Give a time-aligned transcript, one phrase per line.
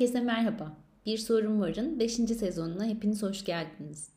[0.00, 0.76] Herkese merhaba.
[1.06, 2.12] Bir Sorun Var'ın 5.
[2.12, 4.08] sezonuna hepiniz hoş geldiniz.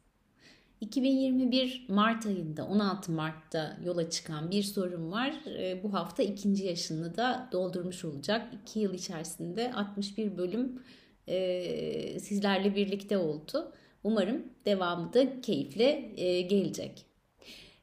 [0.82, 7.18] 2021 Mart ayında 16 Mart'ta yola çıkan Bir Sorun Var e, bu hafta ikinci yaşını
[7.18, 8.54] da doldurmuş olacak.
[8.62, 10.82] 2 yıl içerisinde 61 bölüm
[11.28, 13.72] e, sizlerle birlikte oldu.
[14.04, 17.06] Umarım devamı da keyifle e, gelecek.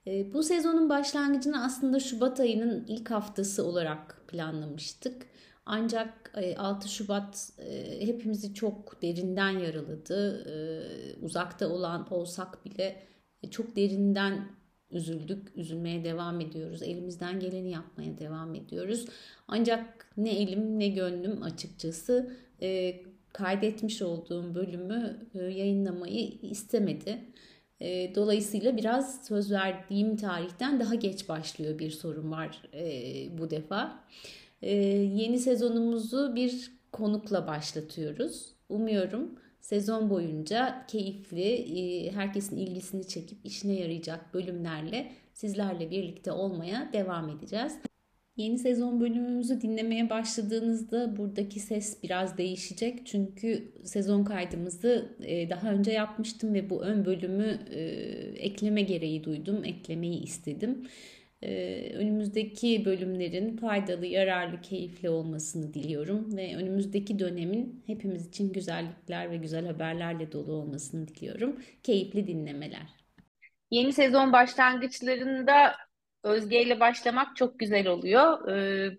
[0.07, 5.30] Bu sezonun başlangıcını aslında Şubat ayının ilk haftası olarak planlamıştık.
[5.73, 10.45] Ancak 6 e, Şubat e, hepimizi çok derinden yaraladı.
[10.51, 10.55] E,
[11.25, 13.03] uzakta olan olsak bile
[13.51, 14.49] çok derinden
[14.91, 16.83] üzüldük, üzülmeye devam ediyoruz.
[16.83, 19.07] Elimizden geleni yapmaya devam ediyoruz.
[19.49, 22.37] Ancak ne elim ne gönlüm açıkçası
[23.33, 27.19] kaydetmiş olduğum bölümü yayınlamayı istemedi.
[28.15, 32.63] Dolayısıyla biraz söz verdiğim tarihten daha geç başlıyor bir sorun var
[33.39, 34.05] bu defa.
[34.63, 34.75] Ee,
[35.15, 38.55] yeni sezonumuzu bir konukla başlatıyoruz.
[38.69, 47.29] Umuyorum sezon boyunca keyifli, e, herkesin ilgisini çekip işine yarayacak bölümlerle sizlerle birlikte olmaya devam
[47.31, 47.73] edeceğiz.
[48.37, 53.07] Yeni sezon bölümümüzü dinlemeye başladığınızda buradaki ses biraz değişecek.
[53.07, 57.81] Çünkü sezon kaydımızı e, daha önce yapmıştım ve bu ön bölümü e,
[58.37, 60.87] ekleme gereği duydum, eklemeyi istedim.
[61.95, 69.67] Önümüzdeki bölümlerin faydalı, yararlı, keyifli olmasını diliyorum ve önümüzdeki dönemin hepimiz için güzellikler ve güzel
[69.67, 71.61] haberlerle dolu olmasını diliyorum.
[71.83, 72.87] Keyifli dinlemeler.
[73.71, 75.77] Yeni sezon başlangıçlarında
[76.23, 78.39] Özge ile başlamak çok güzel oluyor.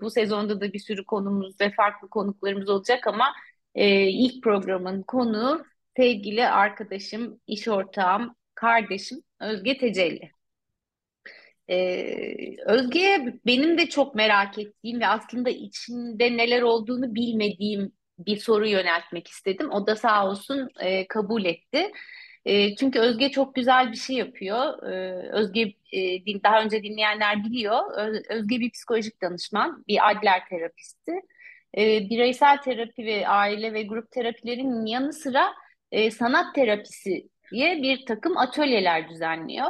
[0.02, 3.34] Bu sezonda da bir sürü konumuz ve farklı konuklarımız olacak ama
[3.75, 5.66] ilk programın konuğu
[5.97, 10.31] sevgili arkadaşım, iş ortağım, kardeşim Özge Tecelli.
[11.69, 12.35] Ee,
[12.66, 19.27] Özge'ye benim de çok merak ettiğim ve aslında içinde neler olduğunu bilmediğim bir soru yöneltmek
[19.27, 19.72] istedim.
[19.72, 21.91] O da sağ olsun e, kabul etti.
[22.45, 24.83] E, çünkü Özge çok güzel bir şey yapıyor.
[24.91, 25.61] E, Özge
[25.94, 27.97] e, daha önce dinleyenler biliyor.
[28.29, 31.11] Özge bir psikolojik danışman, bir Adler terapisti.
[31.78, 35.53] E, bireysel terapi ve aile ve grup terapilerin yanı sıra
[35.91, 39.67] e, sanat terapisi diye bir takım atölyeler düzenliyor.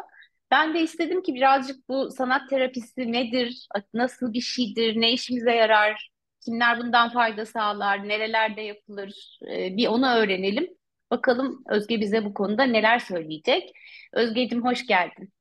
[0.52, 6.12] Ben de istedim ki birazcık bu sanat terapisi nedir, nasıl bir şeydir, ne işimize yarar,
[6.46, 10.68] kimler bundan fayda sağlar, nerelerde yapılır e, bir onu öğrenelim.
[11.12, 13.72] Bakalım Özge bize bu konuda neler söyleyecek.
[14.14, 15.34] Özgeciğim hoş geldin.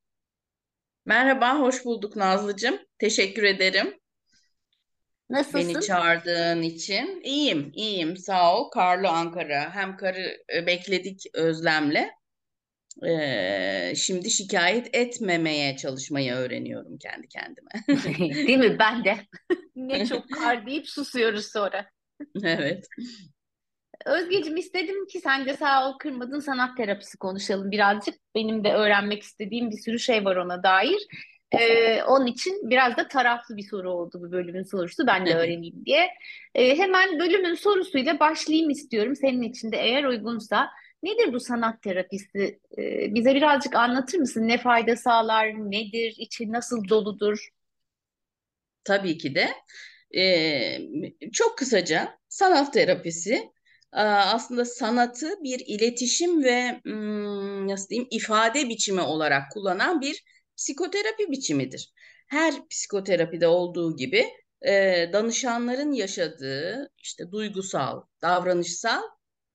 [1.05, 2.79] Merhaba, hoş bulduk Nazlıcığım.
[2.99, 4.01] Teşekkür ederim.
[5.31, 5.75] Nasılsın?
[5.75, 7.21] Beni çağırdığın için.
[7.25, 8.17] İyiyim, iyiyim.
[8.17, 8.71] Sağ ol.
[8.71, 9.75] Karlı Ankara.
[9.75, 12.20] Hem karı e, bekledik özlemle
[13.09, 17.71] e, şimdi şikayet etmemeye çalışmayı öğreniyorum kendi kendime.
[18.47, 18.79] Değil mi?
[18.79, 19.17] Ben de.
[19.77, 21.91] ne çok kar deyip susuyoruz sonra.
[22.43, 22.87] Evet.
[24.07, 28.15] Özgeciğim istedim ki sen de sağ ol kırmadın sanat terapisi konuşalım birazcık.
[28.35, 31.07] Benim de öğrenmek istediğim bir sürü şey var ona dair.
[31.53, 35.07] Ee, onun için biraz da taraflı bir soru oldu bu bölümün sorusu.
[35.07, 36.09] Ben de öğreneyim diye.
[36.55, 39.17] Ee, hemen bölümün sorusuyla başlayayım istiyorum.
[39.17, 40.71] Senin için de eğer uygunsa.
[41.03, 42.61] Nedir bu sanat terapisi?
[42.79, 44.49] Ee, bize birazcık anlatır mısın?
[44.49, 47.49] Ne fayda sağlar, nedir, içi nasıl doludur?
[48.85, 49.49] Tabii ki de.
[50.17, 50.79] Ee,
[51.33, 53.51] çok kısaca sanat terapisi
[53.93, 60.25] aslında sanatı bir iletişim ve hmm, nasıl diyeyim ifade biçimi olarak kullanan bir
[60.57, 61.93] psikoterapi biçimidir.
[62.29, 64.27] Her psikoterapide olduğu gibi
[64.63, 64.73] e,
[65.13, 69.03] danışanların yaşadığı işte duygusal, davranışsal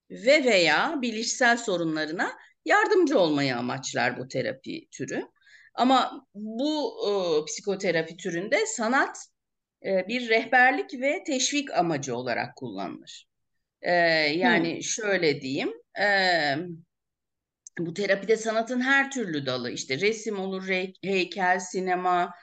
[0.09, 2.31] ve veya bilişsel sorunlarına
[2.65, 5.27] yardımcı olmayı amaçlar bu terapi türü.
[5.73, 7.11] Ama bu e,
[7.45, 9.17] psikoterapi türünde sanat
[9.85, 13.27] e, bir rehberlik ve teşvik amacı olarak kullanılır.
[13.81, 14.83] E, yani hmm.
[14.83, 16.07] şöyle diyeyim, e,
[17.79, 20.67] bu terapide sanatın her türlü dalı, işte resim olur,
[21.03, 22.33] heykel, sinema,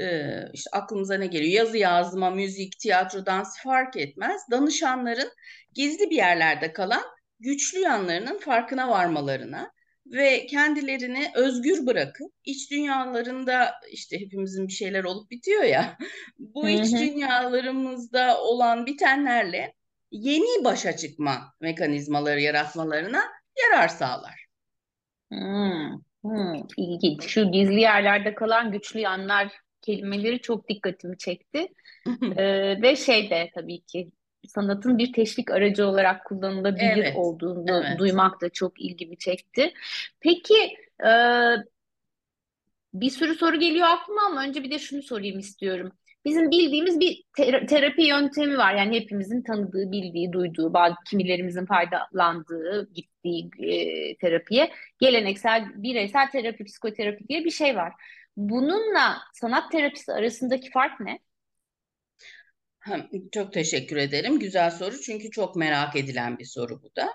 [0.00, 1.52] e, işte aklımıza ne geliyor?
[1.52, 4.42] Yazı yazma, müzik, tiyatro, dans fark etmez.
[4.50, 5.28] Danışanların
[5.74, 7.02] gizli bir yerlerde kalan
[7.40, 9.72] güçlü yanlarının farkına varmalarına
[10.06, 15.98] ve kendilerini özgür bırakıp iç dünyalarında işte hepimizin bir şeyler olup bitiyor ya
[16.38, 16.70] bu Hı-hı.
[16.70, 19.74] iç dünyalarımızda olan bitenlerle
[20.10, 23.22] yeni başa çıkma mekanizmaları yaratmalarına
[23.62, 24.46] yarar sağlar.
[25.32, 27.28] Hmm, hmm, ilginç.
[27.28, 31.68] Şu gizli yerlerde kalan güçlü yanlar kelimeleri çok dikkatimi çekti.
[32.36, 34.10] ee, ve şey de tabii ki
[34.48, 37.98] sanatın bir teşvik aracı olarak kullanılabilir evet, olduğunu evet.
[37.98, 39.72] duymak da çok ilgimi çekti.
[40.20, 41.10] Peki e,
[42.94, 45.92] bir sürü soru geliyor aklıma ama önce bir de şunu sorayım istiyorum.
[46.24, 48.74] bizim bildiğimiz bir ter- terapi yöntemi var.
[48.74, 57.28] Yani hepimizin tanıdığı, bildiği, duyduğu, bazı kimilerimizin faydalandığı, gittiği e, terapiye geleneksel bireysel terapi, psikoterapi
[57.28, 57.92] diye bir şey var.
[58.40, 61.18] Bununla sanat terapisi arasındaki fark ne?
[63.32, 64.38] Çok teşekkür ederim.
[64.38, 67.08] Güzel soru çünkü çok merak edilen bir soru bu da.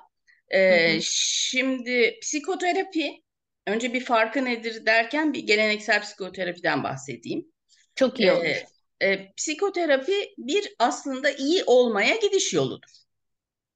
[0.50, 1.02] Ee, hı hı.
[1.04, 3.24] Şimdi psikoterapi
[3.68, 7.46] önce bir farkı nedir derken bir geleneksel psikoterapiden bahsedeyim.
[7.96, 8.46] Çok iyi olur.
[9.00, 13.05] Ee, e, psikoterapi bir aslında iyi olmaya gidiş yoludur.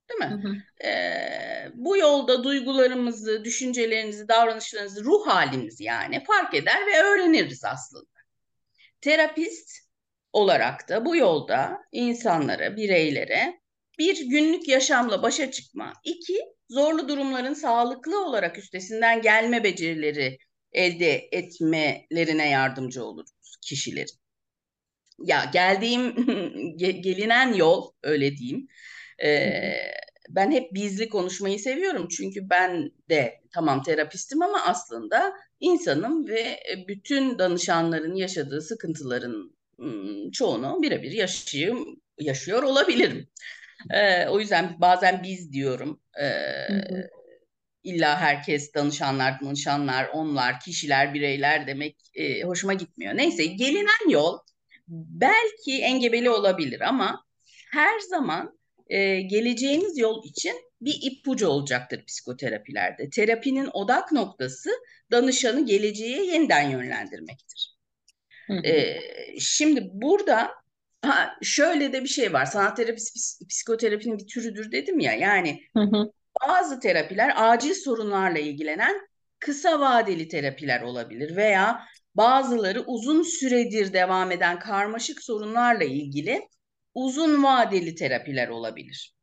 [0.10, 0.44] Değil mi?
[0.44, 0.86] Hı hı.
[0.88, 8.10] Ee, bu yolda duygularımızı, düşüncelerinizi, davranışlarınızı, ruh halimizi yani fark eder ve öğreniriz aslında.
[9.02, 9.72] Terapist
[10.34, 13.62] olarak da bu yolda insanlara, bireylere
[14.00, 16.40] bir günlük yaşamla başa çıkma, iki
[16.70, 20.38] zorlu durumların sağlıklı olarak üstesinden gelme becerileri
[20.72, 24.20] elde etmelerine yardımcı oluruz kişilerin.
[25.20, 26.16] Ya geldiğim
[26.78, 28.68] gelinen yol öyle diyeyim.
[29.24, 29.74] Ee,
[30.30, 37.40] ben hep bizli konuşmayı seviyorum çünkü ben de tamam terapistim ama aslında insanım ve bütün
[37.40, 39.56] danışanların yaşadığı sıkıntıların
[40.34, 43.28] çoğunu birebir yaşayım, yaşıyor olabilirim.
[43.94, 46.02] Ee, o yüzden bazen biz diyorum.
[46.22, 46.30] Ee,
[47.84, 53.18] illa herkes danışanlar, danışanlar, onlar, kişiler, bireyler demek e, hoşuma gitmiyor.
[53.18, 54.40] Neyse gelinen yol
[54.88, 57.26] belki engebeli olabilir ama
[57.72, 58.59] her zaman
[58.90, 63.10] e, geleceğiniz yol için bir ipucu olacaktır psikoterapilerde.
[63.10, 64.70] Terapinin odak noktası
[65.12, 67.76] danışanı geleceğe yeniden yönlendirmektir.
[68.48, 68.68] Hı hı.
[68.68, 69.00] E,
[69.40, 70.52] şimdi burada
[71.02, 72.46] ha, şöyle de bir şey var.
[72.46, 75.14] Sanat terapisi psikoterapinin bir türüdür dedim ya.
[75.14, 76.12] Yani hı hı.
[76.48, 79.10] bazı terapiler acil sorunlarla ilgilenen
[79.40, 86.42] kısa vadeli terapiler olabilir veya bazıları uzun süredir devam eden karmaşık sorunlarla ilgili
[87.06, 89.16] uzun vadeli terapiler olabilir.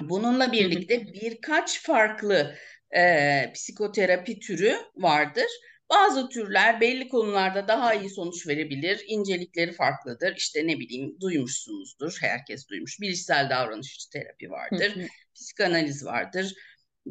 [0.00, 2.54] Bununla birlikte birkaç farklı
[2.96, 5.46] e, psikoterapi türü vardır.
[5.90, 9.04] Bazı türler belli konularda daha iyi sonuç verebilir.
[9.06, 10.36] İncelikleri farklıdır.
[10.36, 12.18] İşte ne bileyim duymuşsunuzdur.
[12.20, 13.00] Herkes duymuş.
[13.00, 14.94] Bilişsel davranış terapi vardır.
[15.34, 16.54] Psikanaliz vardır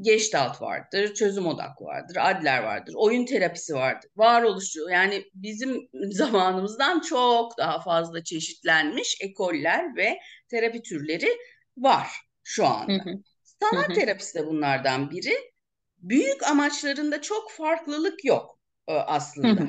[0.01, 4.09] Gestalt vardır, çözüm odaklı vardır, Adler vardır, oyun terapisi vardır.
[4.15, 11.37] Varoluşçu yani bizim zamanımızdan çok daha fazla çeşitlenmiş ekoller ve terapi türleri
[11.77, 12.07] var
[12.43, 12.93] şu anda.
[12.93, 13.13] Hı hı.
[13.43, 13.95] Sanat hı hı.
[13.95, 15.51] terapisi de bunlardan biri.
[15.97, 19.47] Büyük amaçlarında çok farklılık yok e, aslında.
[19.47, 19.67] Hı hı.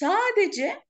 [0.00, 0.82] Sadece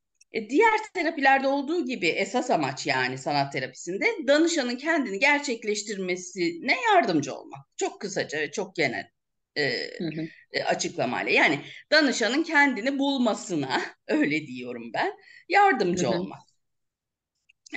[0.50, 7.60] diğer terapilerde olduğu gibi esas amaç yani sanat terapisinde danışanın kendini gerçekleştirmesine yardımcı olmak.
[7.76, 9.08] Çok kısaca ve çok genel
[9.56, 10.26] e, hı hı.
[10.52, 11.32] E, açıklamayla.
[11.32, 11.60] Yani
[11.92, 15.12] danışanın kendini bulmasına öyle diyorum ben
[15.48, 16.18] yardımcı hı hı.
[16.18, 16.40] olmak.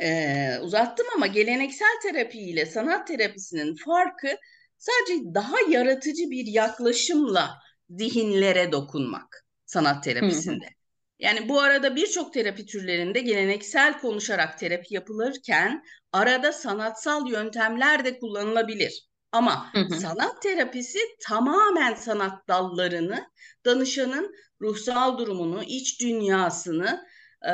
[0.01, 4.37] E, uzattım ama geleneksel terapi ile sanat terapisinin farkı
[4.77, 7.59] sadece daha yaratıcı bir yaklaşımla
[7.89, 10.65] zihinlere dokunmak sanat terapisinde.
[10.65, 10.76] Hı hı.
[11.19, 19.07] Yani bu arada birçok terapi türlerinde geleneksel konuşarak terapi yapılırken arada sanatsal yöntemler de kullanılabilir.
[19.31, 19.99] Ama hı hı.
[19.99, 23.27] sanat terapisi tamamen sanat dallarını,
[23.65, 27.05] danışanın ruhsal durumunu, iç dünyasını
[27.45, 27.53] e,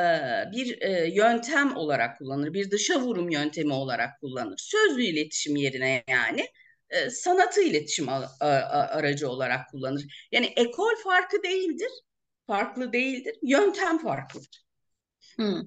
[0.52, 2.52] bir e, yöntem olarak kullanır.
[2.52, 4.58] Bir dışa vurum yöntemi olarak kullanır.
[4.58, 6.46] Sözlü iletişim yerine yani
[6.90, 8.08] e, sanatı iletişim
[8.40, 10.28] aracı olarak kullanır.
[10.32, 11.90] Yani ekol farkı değildir
[12.46, 13.36] farklı değildir.
[13.42, 14.64] Yöntem farklıdır.
[15.36, 15.62] Hmm.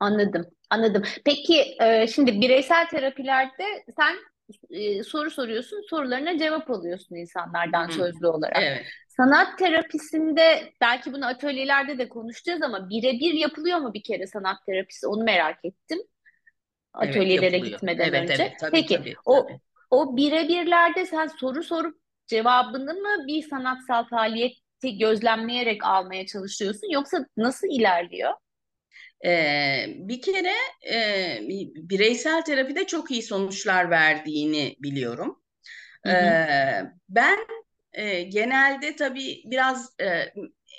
[0.00, 1.02] Anladım, anladım.
[1.24, 3.64] Peki e, şimdi bireysel terapilerde
[3.96, 4.16] sen
[4.70, 7.94] e, soru soruyorsun, sorularına cevap alıyorsun insanlardan hmm.
[7.94, 8.62] sözlü olarak.
[8.62, 8.86] Evet.
[9.08, 15.06] Sanat terapisinde belki bunu atölyelerde de konuşacağız ama birebir yapılıyor mu bir kere sanat terapisi?
[15.06, 15.98] Onu merak ettim.
[16.92, 18.42] Atölyelere evet, gitmeden evet, önce.
[18.42, 19.60] Evet, tabii, Peki tabii, o tabii.
[19.90, 27.66] o birebirlerde sen soru sorup cevabını mı bir sanatsal faaliyet gözlemleyerek almaya çalışıyorsun yoksa nasıl
[27.70, 28.32] ilerliyor?
[29.26, 30.54] Ee, bir kere
[30.92, 31.38] e,
[31.74, 35.42] bireysel terapide çok iyi sonuçlar verdiğini biliyorum.
[36.06, 36.14] Hı hı.
[36.14, 37.38] Ee, ben
[37.92, 40.32] e, genelde tabii biraz e,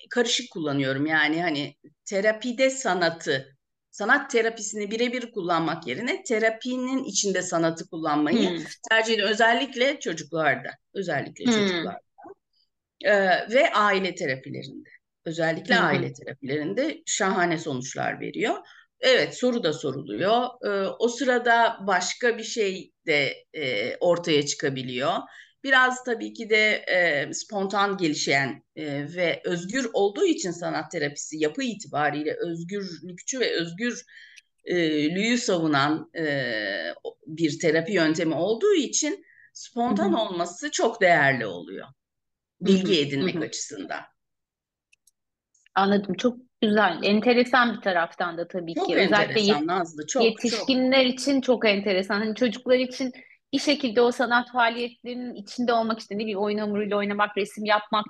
[0.09, 1.05] karışık kullanıyorum.
[1.05, 3.57] Yani hani terapide sanatı,
[3.91, 8.65] sanat terapisini birebir kullanmak yerine terapinin içinde sanatı kullanmayı hmm.
[8.89, 9.33] tercih ediyorum.
[9.33, 10.69] Özellikle çocuklarda.
[10.93, 11.53] Özellikle hmm.
[11.53, 12.04] çocuklarda
[13.05, 13.13] e,
[13.49, 14.89] ve aile terapilerinde.
[15.25, 15.85] Özellikle Hı-hı.
[15.85, 18.55] aile terapilerinde şahane sonuçlar veriyor.
[18.99, 20.45] Evet soru da soruluyor.
[20.65, 25.13] E, o sırada başka bir şey de e, ortaya çıkabiliyor.
[25.63, 28.85] Biraz tabii ki de e, spontan gelişen e,
[29.15, 36.23] ve özgür olduğu için sanat terapisi yapı itibariyle özgürlükçü ve özgürlüğü savunan e,
[37.27, 40.21] bir terapi yöntemi olduğu için spontan hı hı.
[40.21, 41.87] olması çok değerli oluyor.
[42.61, 44.01] Bilgi edinmek açısından.
[45.75, 46.15] Anladım.
[46.15, 46.99] Çok güzel.
[47.03, 48.95] Enteresan bir taraftan da tabii çok ki.
[48.95, 50.07] Özellikle yet- Nazlı.
[50.07, 52.19] Çok, yetişkinler için çok enteresan.
[52.19, 53.11] Hani çocuklar için
[53.53, 58.05] bir şekilde o sanat faaliyetlerinin içinde olmak işte ne bileyim oyun hamuruyla oynamak, resim yapmak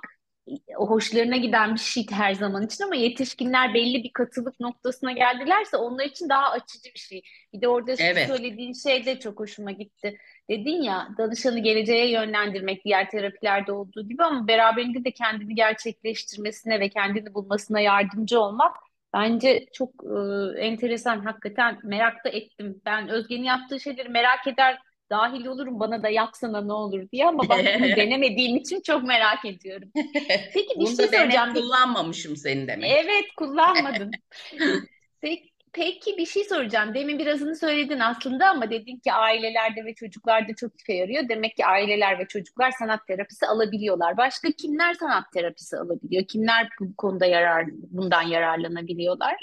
[0.74, 6.04] hoşlarına giden bir şey her zaman için ama yetişkinler belli bir katılık noktasına geldilerse onlar
[6.04, 7.22] için daha açıcı bir şey.
[7.52, 8.28] Bir de orada evet.
[8.28, 10.18] söylediğin şey de çok hoşuma gitti.
[10.50, 16.88] Dedin ya danışanı geleceğe yönlendirmek diğer terapilerde olduğu gibi ama beraberinde de kendini gerçekleştirmesine ve
[16.88, 18.76] kendini bulmasına yardımcı olmak
[19.14, 21.20] bence çok e, enteresan.
[21.24, 22.80] Hakikaten merak da ettim.
[22.84, 24.78] Ben Özge'nin yaptığı şeyleri merak eder
[25.10, 29.44] dahil olurum bana da yapsana ne olur diye ama bak bunu denemediğim için çok merak
[29.44, 29.90] ediyorum.
[30.54, 31.54] Peki bir Bunu şey soracağım.
[31.54, 32.90] kullanmamışım seni demek.
[32.90, 34.10] Evet kullanmadın.
[35.20, 36.94] Peki, peki bir şey soracağım.
[36.94, 41.28] Demin birazını söyledin aslında ama dedin ki ailelerde ve çocuklarda çok işe yarıyor.
[41.28, 44.16] Demek ki aileler ve çocuklar sanat terapisi alabiliyorlar.
[44.16, 46.24] Başka kimler sanat terapisi alabiliyor?
[46.24, 49.36] Kimler bu konuda yarar bundan yararlanabiliyorlar?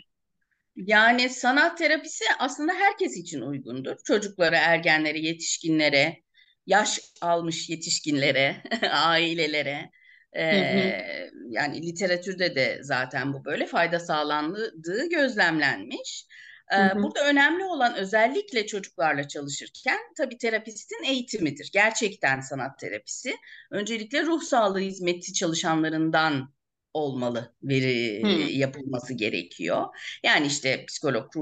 [0.75, 3.96] Yani sanat terapisi aslında herkes için uygundur.
[4.06, 6.24] Çocuklara, ergenlere, yetişkinlere,
[6.65, 9.89] yaş almış yetişkinlere, ailelere.
[10.36, 16.27] Ee, yani literatürde de zaten bu böyle fayda sağlandığı gözlemlenmiş.
[16.74, 21.70] Ee, burada önemli olan özellikle çocuklarla çalışırken tabii terapistin eğitimidir.
[21.74, 23.36] Gerçekten sanat terapisi.
[23.72, 26.52] Öncelikle ruh sağlığı hizmeti çalışanlarından
[26.93, 28.59] olmalı veri hmm.
[28.59, 29.85] yapılması gerekiyor.
[30.23, 31.33] Yani işte psikolog,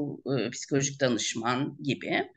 [0.51, 2.29] psikolojik danışman gibi.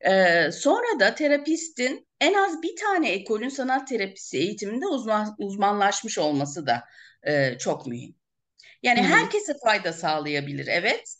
[0.00, 6.66] Ee, sonra da terapistin en az bir tane ekolün sanat terapisi eğitiminde uzman, uzmanlaşmış olması
[6.66, 6.84] da
[7.22, 8.14] e, çok mühim.
[8.82, 9.08] Yani hmm.
[9.08, 11.14] herkese fayda sağlayabilir evet.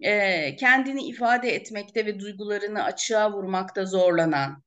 [0.00, 4.62] E, kendini ifade etmekte ve duygularını açığa vurmakta zorlanan,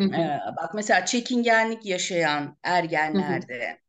[0.00, 3.83] e, bak mesela çekingenlik yaşayan ergenlerde,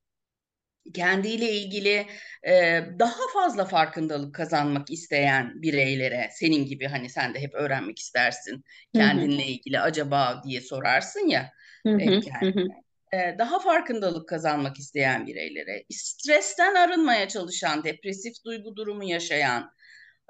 [0.94, 2.06] kendiyle ilgili
[2.48, 8.64] e, daha fazla farkındalık kazanmak isteyen bireylere senin gibi hani sen de hep öğrenmek istersin
[8.96, 11.52] kendinle ilgili acaba diye sorarsın ya.
[11.86, 12.86] E, kendine.
[13.14, 19.72] E, daha farkındalık kazanmak isteyen bireylere, stresten arınmaya çalışan, depresif duygu durumu yaşayan,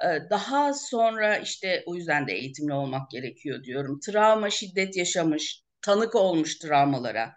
[0.04, 4.00] e, daha sonra işte o yüzden de eğitimli olmak gerekiyor diyorum.
[4.00, 7.34] Travma, şiddet yaşamış, tanık olmuş travmalara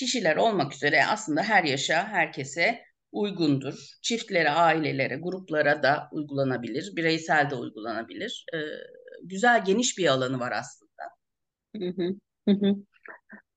[0.00, 3.74] kişiler olmak üzere aslında her yaşa, herkese uygundur.
[4.02, 8.46] Çiftlere, ailelere, gruplara da uygulanabilir, bireysel de uygulanabilir.
[8.54, 8.58] Ee,
[9.22, 11.02] güzel, geniş bir alanı var aslında.
[12.48, 12.76] Hı hı.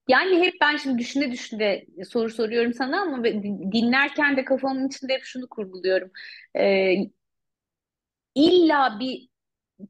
[0.08, 3.24] Yani hep ben şimdi düşüne düşüne soru soruyorum sana ama
[3.72, 6.12] dinlerken de kafamın içinde hep şunu kurguluyorum.
[6.58, 6.96] Ee,
[8.36, 9.28] illa bir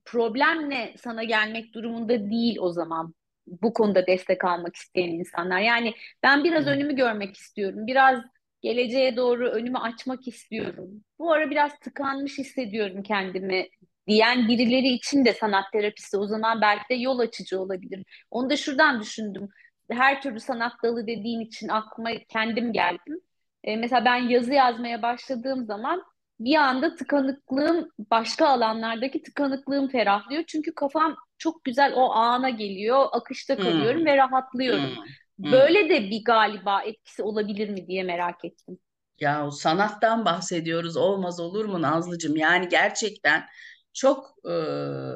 [0.05, 3.13] problemle sana gelmek durumunda değil o zaman
[3.47, 5.59] bu konuda destek almak isteyen insanlar.
[5.59, 7.87] Yani ben biraz önümü görmek istiyorum.
[7.87, 8.19] Biraz
[8.61, 10.89] geleceğe doğru önümü açmak istiyorum.
[11.19, 13.67] Bu ara biraz tıkanmış hissediyorum kendimi
[14.07, 18.05] diyen birileri için de sanat terapisi o zaman belki de yol açıcı olabilir.
[18.31, 19.49] Onu da şuradan düşündüm.
[19.91, 23.19] Her türlü sanat dalı dediğin için aklıma kendim geldim.
[23.63, 26.03] Ee, mesela ben yazı yazmaya başladığım zaman
[26.39, 30.43] bir anda tıkanıklığım başka alanlardaki tıkanıklığım ferahlıyor.
[30.47, 34.05] Çünkü kafam çok güzel o ana geliyor, akışta kalıyorum hmm.
[34.05, 34.95] ve rahatlıyorum.
[35.39, 35.51] Hmm.
[35.51, 38.79] Böyle de bir galiba etkisi olabilir mi diye merak ettim.
[39.19, 42.35] Ya sanattan bahsediyoruz olmaz olur mu Nazlıcığım?
[42.35, 43.45] Yani gerçekten
[43.93, 44.35] çok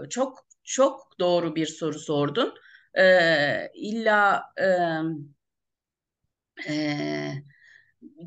[0.09, 2.53] çok çok doğru bir soru sordun.
[3.73, 4.43] İlla
[6.69, 7.33] e,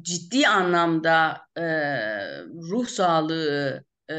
[0.03, 1.63] ciddi anlamda e,
[2.45, 4.17] ruh sağlığı e,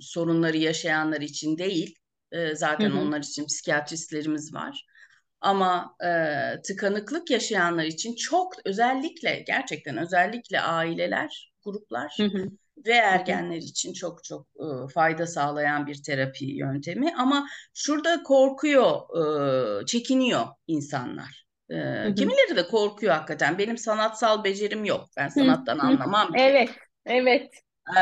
[0.00, 1.94] sorunları yaşayanlar için değil,
[2.32, 3.00] e, zaten hı hı.
[3.00, 4.86] onlar için psikiyatristlerimiz var.
[5.40, 6.10] Ama e,
[6.62, 12.50] tıkanıklık yaşayanlar için çok özellikle gerçekten özellikle aileler, gruplar hı hı.
[12.86, 17.14] ve ergenler için çok çok e, fayda sağlayan bir terapi yöntemi.
[17.16, 19.00] Ama şurada korkuyor,
[19.82, 21.50] e, çekiniyor insanlar.
[21.70, 23.58] Ee, kimileri de korkuyor hakikaten.
[23.58, 25.08] Benim sanatsal becerim yok.
[25.16, 26.38] Ben sanattan anlamam ki.
[26.38, 26.70] Evet,
[27.06, 27.50] evet.
[27.96, 28.00] Ee,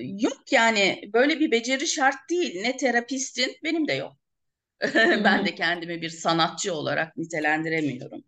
[0.00, 2.62] yok yani böyle bir beceri şart değil.
[2.62, 4.12] Ne terapistin, benim de yok.
[5.24, 8.24] ben de kendimi bir sanatçı olarak nitelendiremiyorum.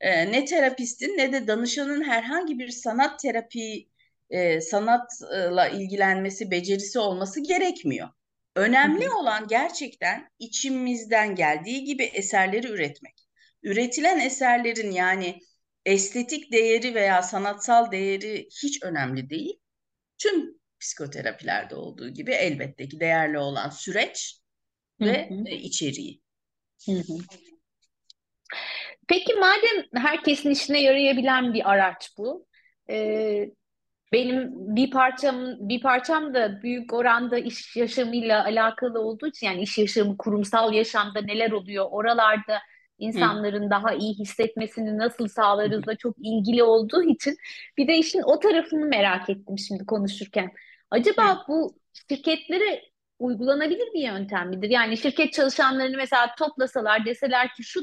[0.00, 3.88] Ee, ne terapistin ne de danışanın herhangi bir sanat terapi
[4.30, 8.08] e, sanatla ilgilenmesi, becerisi olması gerekmiyor.
[8.56, 13.14] Önemli olan gerçekten içimizden geldiği gibi eserleri üretmek.
[13.62, 15.40] üretilen eserlerin yani
[15.86, 19.60] estetik değeri veya sanatsal değeri hiç önemli değil.
[20.22, 24.40] Tüm psikoterapilerde olduğu gibi elbette ki değerli olan süreç
[25.00, 25.48] ve hı hı.
[25.48, 26.20] E, içeriği.
[26.86, 27.18] Hı hı.
[29.08, 32.46] Peki madem herkesin işine yarayabilen bir araç bu,
[32.90, 33.50] e,
[34.12, 39.78] benim bir parçam bir parçam da büyük oranda iş yaşamıyla alakalı olduğu için yani iş
[39.78, 42.60] yaşamı kurumsal yaşamda neler oluyor oralarda
[43.00, 43.70] insanların Hı.
[43.70, 47.36] daha iyi hissetmesini nasıl sağlarızla çok ilgili olduğu için
[47.76, 50.50] bir de işin o tarafını merak ettim şimdi konuşurken.
[50.90, 51.38] Acaba Hı.
[51.48, 51.78] bu
[52.08, 52.82] şirketlere
[53.18, 54.70] uygulanabilir bir yöntem midir?
[54.70, 57.80] Yani şirket çalışanlarını mesela toplasalar deseler ki şu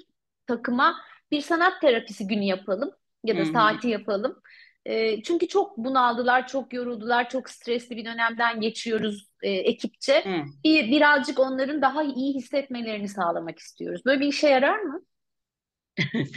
[0.47, 0.95] takıma
[1.31, 2.91] bir sanat terapisi günü yapalım
[3.23, 3.51] ya da Hı-hı.
[3.51, 4.41] saati yapalım.
[4.87, 10.13] E, çünkü çok bunaldılar, çok yoruldular, çok stresli bir dönemden geçiyoruz e, ekipçe.
[10.23, 10.43] Hı.
[10.63, 14.01] Bir, birazcık onların daha iyi hissetmelerini sağlamak istiyoruz.
[14.05, 15.01] Böyle bir işe yarar mı?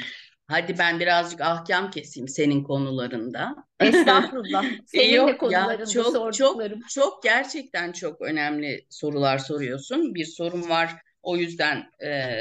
[0.47, 3.55] Hadi ben birazcık ahkam keseyim senin konularında.
[3.81, 4.65] Estağfurullah.
[4.87, 6.81] Senin Yok, de konularında çok, sorduklarım.
[6.81, 10.15] Çok, çok gerçekten çok önemli sorular soruyorsun.
[10.15, 10.97] Bir sorun var.
[11.23, 12.33] O yüzden e,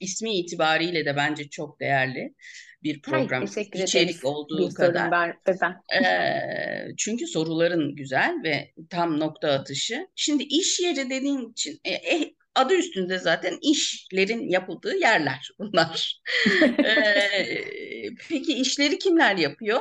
[0.00, 2.34] ismi itibariyle de bence çok değerli
[2.82, 3.46] bir program.
[3.54, 5.10] Hayır, içerik olduğu bir kadar.
[5.10, 6.04] Ben, ben.
[6.04, 10.06] E, çünkü soruların güzel ve tam nokta atışı.
[10.16, 16.20] Şimdi iş yeri dediğin için e, e, adı üstünde zaten işlerin yapıldığı yerler bunlar.
[16.62, 19.80] ee, peki işleri kimler yapıyor?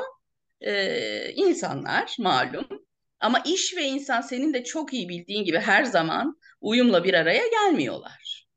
[0.62, 2.68] Ee, insanlar malum.
[3.20, 7.48] Ama iş ve insan senin de çok iyi bildiğin gibi her zaman uyumla bir araya
[7.48, 8.49] gelmiyorlar.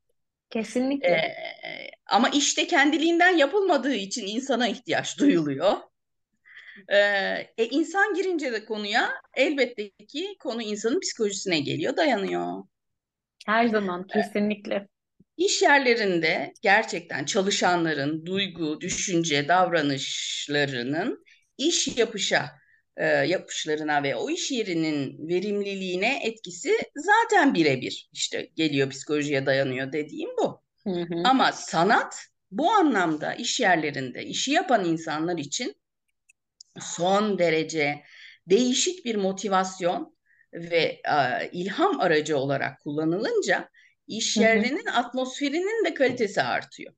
[0.53, 1.09] Kesinlikle.
[1.09, 5.73] Ee, ama işte kendiliğinden yapılmadığı için insana ihtiyaç duyuluyor.
[6.87, 6.97] Ee,
[7.57, 12.63] e, insan girince de konuya elbette ki konu insanın psikolojisine geliyor, dayanıyor.
[13.45, 14.87] Her zaman kesinlikle.
[15.37, 21.25] İş yerlerinde gerçekten çalışanların duygu, düşünce, davranışlarının
[21.57, 22.62] iş yapışa
[22.97, 30.29] e, yapışlarına ve o iş yerinin verimliliğine etkisi zaten birebir işte geliyor psikolojiye dayanıyor dediğim
[30.37, 30.61] bu.
[30.83, 31.23] Hı hı.
[31.25, 32.15] Ama sanat
[32.51, 35.75] bu anlamda iş yerlerinde işi yapan insanlar için
[36.79, 38.03] son derece
[38.47, 40.17] değişik bir motivasyon
[40.53, 43.69] ve e, ilham aracı olarak kullanılınca
[44.07, 46.93] iş yerlerinin atmosferinin de kalitesi artıyor.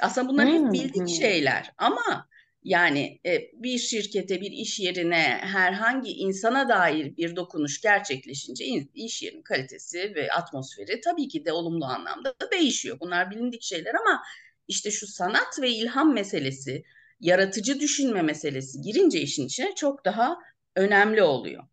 [0.00, 2.28] Aslında bunlar hep bildik şeyler ama
[2.68, 9.42] yani e, bir şirkete, bir iş yerine herhangi insana dair bir dokunuş gerçekleşince iş yerinin
[9.42, 12.96] kalitesi ve atmosferi tabii ki de olumlu anlamda da değişiyor.
[13.00, 14.22] Bunlar bilindik şeyler ama
[14.68, 16.84] işte şu sanat ve ilham meselesi,
[17.20, 20.38] yaratıcı düşünme meselesi girince işin içine çok daha
[20.76, 21.64] önemli oluyor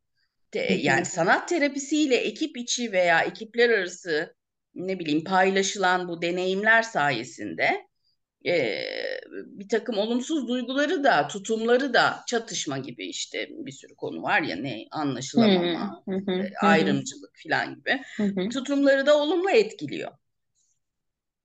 [0.69, 4.35] yani sanat terapisiyle ekip içi veya ekipler arası
[4.75, 7.87] ne bileyim paylaşılan bu deneyimler sayesinde
[8.45, 8.81] e,
[9.31, 14.55] bir takım olumsuz duyguları da tutumları da çatışma gibi işte bir sürü konu var ya
[14.55, 18.01] ne anlaşılamama, e, ayrımcılık falan gibi
[18.49, 20.11] tutumları da olumlu etkiliyor.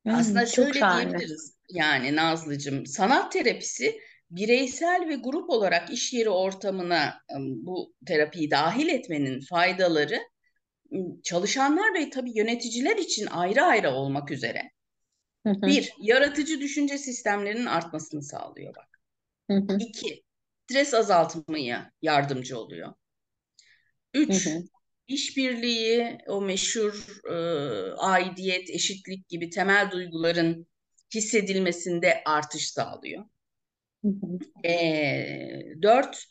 [0.07, 0.81] Aslında şöyle
[1.13, 8.89] diyebiliriz yani Nazlıcığım sanat terapisi bireysel ve grup olarak iş yeri ortamına bu terapiyi dahil
[8.89, 10.21] etmenin faydaları
[11.23, 14.71] çalışanlar ve tabii yöneticiler için ayrı ayrı olmak üzere.
[15.47, 15.67] Hı hı.
[15.67, 19.01] Bir, yaratıcı düşünce sistemlerinin artmasını sağlıyor bak.
[19.51, 19.79] Hı hı.
[19.79, 20.23] İki,
[20.65, 22.93] stres azaltmaya yardımcı oluyor.
[24.15, 24.63] Üç, hı hı.
[25.09, 27.35] işbirliği, o meşhur e,
[27.93, 30.67] aidiyet, eşitlik gibi temel duyguların
[31.15, 33.25] hissedilmesinde artış sağlıyor.
[34.65, 34.73] E,
[35.83, 36.25] dört,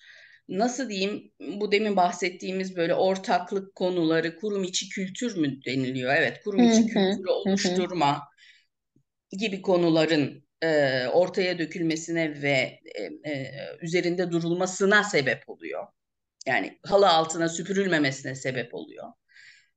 [0.50, 6.16] nasıl diyeyim bu demin bahsettiğimiz böyle ortaklık konuları kurum içi kültür mü deniliyor?
[6.16, 8.29] Evet kurum içi kültürü oluşturma
[9.32, 15.88] gibi konuların e, ortaya dökülmesine ve e, e, üzerinde durulmasına sebep oluyor.
[16.46, 19.14] Yani halı altına süpürülmemesine sebep oluyor.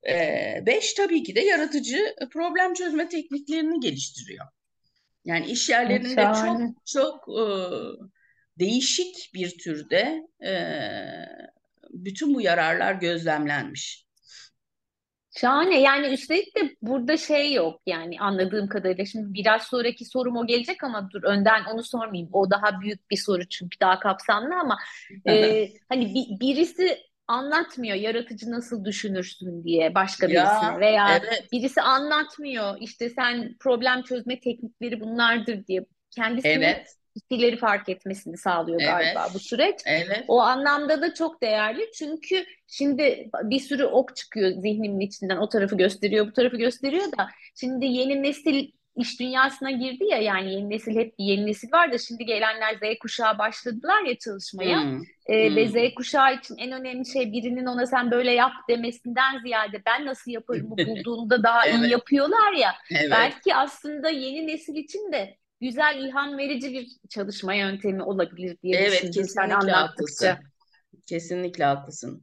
[0.08, 4.46] E, beş tabii ki de yaratıcı problem çözme tekniklerini geliştiriyor.
[5.24, 6.74] Yani iş yerlerinde Şahane.
[6.84, 7.44] çok çok e,
[8.58, 10.52] değişik bir türde e,
[11.90, 14.01] bütün bu yararlar gözlemlenmiş.
[15.36, 15.80] Şahane.
[15.80, 19.04] Yani üstelik de burada şey yok yani anladığım kadarıyla.
[19.04, 22.30] Şimdi biraz sonraki sorum o gelecek ama dur önden onu sormayayım.
[22.32, 24.78] O daha büyük bir soru çünkü daha kapsamlı ama
[25.28, 31.48] e, hani bir, birisi anlatmıyor yaratıcı nasıl düşünürsün diye başka birisine ya, veya evet.
[31.52, 35.86] birisi anlatmıyor işte sen problem çözme teknikleri bunlardır diye.
[36.10, 36.96] Kendisinin evet.
[37.16, 38.90] Hisleri fark etmesini sağlıyor evet.
[38.90, 39.76] galiba bu süreç.
[39.86, 40.24] Evet.
[40.28, 45.76] O anlamda da çok değerli çünkü şimdi bir sürü ok çıkıyor zihnimin içinden o tarafı
[45.76, 50.96] gösteriyor bu tarafı gösteriyor da şimdi yeni nesil iş dünyasına girdi ya yani yeni nesil
[50.96, 54.82] hep bir yeni nesil var da şimdi gelenler Z kuşağı başladılar ya çalışmaya.
[54.82, 55.00] Hmm.
[55.26, 55.56] Ee, hmm.
[55.56, 60.06] Ve Z kuşağı için en önemli şey birinin ona sen böyle yap demesinden ziyade ben
[60.06, 61.78] nasıl yaparım bulduğunda daha evet.
[61.78, 62.74] iyi yapıyorlar ya.
[62.90, 63.10] Evet.
[63.10, 69.02] Belki aslında yeni nesil için de güzel ilham verici bir çalışma yöntemi olabilir diye evet,
[69.02, 70.30] düşündüm sen anlattıkça.
[70.30, 70.52] Haklısın.
[71.06, 72.22] Kesinlikle haklısın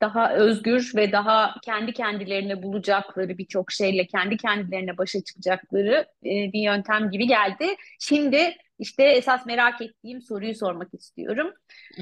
[0.00, 6.60] daha özgür ve daha kendi kendilerine bulacakları birçok şeyle kendi kendilerine başa çıkacakları e, bir
[6.60, 7.66] yöntem gibi geldi.
[8.00, 11.52] Şimdi işte esas merak ettiğim soruyu sormak istiyorum.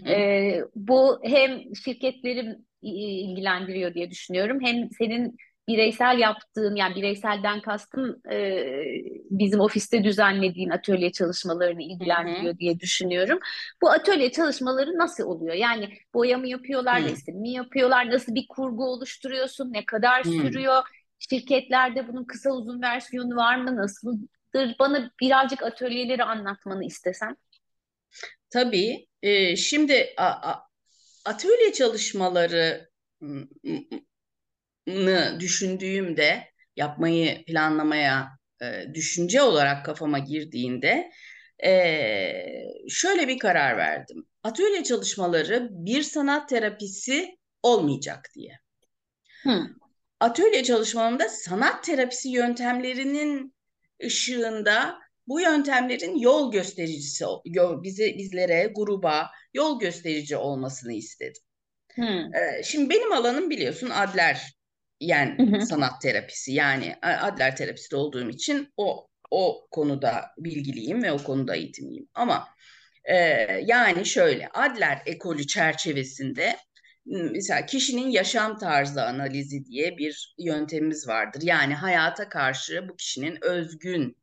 [0.09, 5.37] E, bu hem şirketleri ilgilendiriyor diye düşünüyorum hem senin
[5.69, 8.37] bireysel yaptığın yani bireyselden kastım e,
[9.31, 13.39] bizim ofiste düzenlediğin atölye çalışmalarını ilgilendiriyor diye düşünüyorum.
[13.83, 15.55] Bu atölye çalışmaları nasıl oluyor?
[15.55, 17.09] Yani boya mı yapıyorlar, hı.
[17.09, 20.31] resim mi yapıyorlar, nasıl bir kurgu oluşturuyorsun, ne kadar hı.
[20.31, 20.83] sürüyor?
[21.19, 24.77] Şirketlerde bunun kısa uzun versiyonu var mı, nasıldır?
[24.79, 27.37] Bana birazcık atölyeleri anlatmanı istesem.
[28.51, 29.07] Tabii.
[29.23, 30.69] E, şimdi a, a,
[31.25, 32.91] atölye çalışmaları
[35.41, 36.45] düşündüğümde
[36.77, 41.11] yapmayı planlamaya e, düşünce olarak kafama girdiğinde
[41.65, 41.73] e,
[42.89, 44.27] şöyle bir karar verdim.
[44.43, 48.59] Atölye çalışmaları bir sanat terapisi olmayacak diye.
[49.43, 49.67] Hmm.
[50.21, 53.55] Atölye çalışmalarında sanat terapisi yöntemlerinin
[54.05, 57.25] ışığında bu yöntemlerin yol göstericisi
[57.83, 61.43] bize bizlere gruba yol gösterici olmasını istedim.
[61.95, 62.31] Hmm.
[62.65, 64.56] Şimdi benim alanım biliyorsun Adler
[65.01, 65.67] yani hı hı.
[65.67, 72.09] sanat terapisi yani Adler terapisti olduğum için o o konuda bilgiliyim ve o konuda eğitimliyim.
[72.15, 72.49] Ama
[73.05, 73.17] e,
[73.67, 76.57] yani şöyle Adler ekolü çerçevesinde
[77.07, 81.43] mesela kişinin yaşam tarzı analizi diye bir yöntemimiz vardır.
[81.43, 84.17] Yani hayata karşı bu kişinin özgün,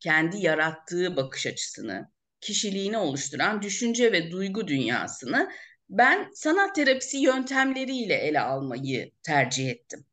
[0.00, 5.50] kendi yarattığı bakış açısını, kişiliğini oluşturan düşünce ve duygu dünyasını
[5.88, 10.04] ben sanat terapisi yöntemleriyle ele almayı tercih ettim.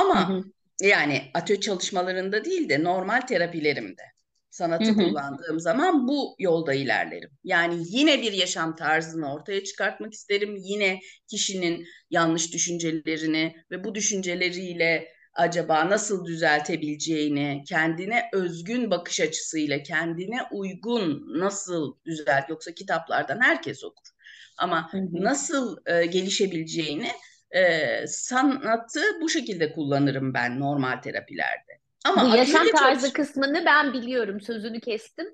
[0.00, 0.44] Ama hı hı.
[0.80, 4.02] yani atölye çalışmalarında değil de normal terapilerimde
[4.50, 4.94] sanatı hı hı.
[4.94, 7.30] kullandığım zaman bu yolda ilerlerim.
[7.44, 10.56] Yani yine bir yaşam tarzını ortaya çıkartmak isterim.
[10.56, 20.38] Yine kişinin yanlış düşüncelerini ve bu düşünceleriyle acaba nasıl düzeltebileceğini, kendine özgün bakış açısıyla kendine
[20.52, 24.08] uygun nasıl düzelt yoksa kitaplardan herkes okur.
[24.58, 25.06] Ama hı hı.
[25.12, 27.10] nasıl e, gelişebileceğini
[27.50, 31.78] e, sanatı bu şekilde kullanırım ben normal terapilerde.
[32.04, 33.12] Ama bu yaşam tarzı çalış...
[33.12, 34.40] kısmını ben biliyorum.
[34.40, 35.26] Sözünü kestim.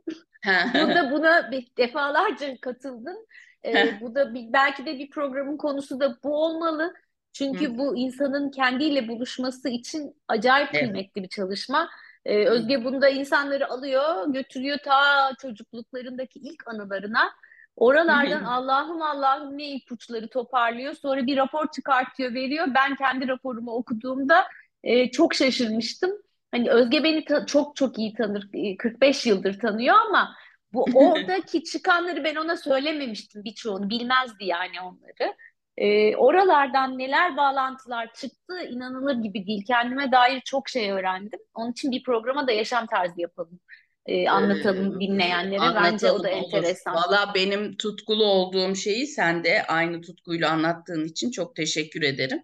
[0.75, 3.17] Burada buna defalarca katıldım.
[3.65, 6.95] Ee, bu da bir, belki de bir programın konusu da bu olmalı.
[7.33, 7.79] Çünkü Hı.
[7.79, 10.81] bu insanın kendiyle buluşması için acayip evet.
[10.85, 11.91] kıymetli bir çalışma.
[12.25, 17.31] Ee, Özge bunda insanları alıyor, götürüyor ta çocukluklarındaki ilk anılarına
[17.77, 20.95] Oralardan Allah'ım Allah'ım ne ipuçları toparlıyor.
[20.95, 22.67] Sonra bir rapor çıkartıyor, veriyor.
[22.75, 24.45] Ben kendi raporumu okuduğumda
[24.83, 26.11] e, çok şaşırmıştım.
[26.51, 30.35] Hani Özge beni çok çok iyi tanır, 45 yıldır tanıyor ama
[30.73, 35.35] bu oradaki çıkanları ben ona söylememiştim birçoğunu, bilmezdi yani onları.
[35.77, 39.65] E, oralardan neler bağlantılar çıktı inanılır gibi değil.
[39.67, 41.41] Kendime dair çok şey öğrendim.
[41.55, 43.61] Onun için bir programa da yaşam tarzı yapalım
[44.07, 45.61] e, anlatalım ee, dinleyenlere.
[45.61, 46.37] Anlatalım, Bence o da olur.
[46.45, 46.95] enteresan.
[46.95, 52.43] Valla benim tutkulu olduğum şeyi sen de aynı tutkuyla anlattığın için çok teşekkür ederim.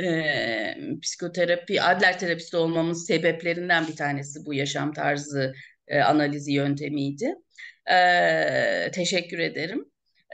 [0.00, 5.54] Ee, psikoterapi, Adler terapisti olmamın sebeplerinden bir tanesi bu yaşam tarzı
[5.88, 7.34] e, analizi yöntemiydi.
[7.90, 9.84] Ee, teşekkür ederim.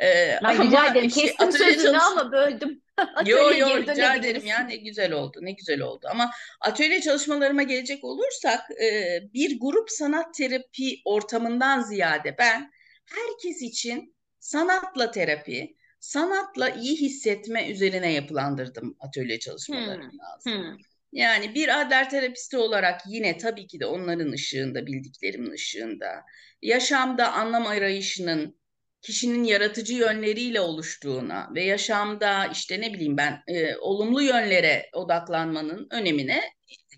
[0.03, 1.09] Ee, ben rica ederim.
[1.09, 2.03] Işte, Kestim sözünü çalış...
[2.13, 2.83] ama böldüm.
[3.27, 6.31] yo yo rica ederim ya ne güzel oldu ne güzel oldu ama
[6.61, 12.71] atölye çalışmalarıma gelecek olursak e, bir grup sanat terapi ortamından ziyade ben
[13.05, 20.19] herkes için sanatla terapi sanatla iyi hissetme üzerine yapılandırdım atölye çalışmalarını hmm.
[20.19, 20.53] lazım.
[20.53, 20.79] Hmm.
[21.13, 26.25] Yani bir Adler terapisti olarak yine tabii ki de onların ışığında, bildiklerimin ışığında,
[26.63, 28.59] yaşamda anlam arayışının
[29.03, 36.43] kişinin yaratıcı yönleriyle oluştuğuna ve yaşamda işte ne bileyim ben e, olumlu yönlere odaklanmanın önemine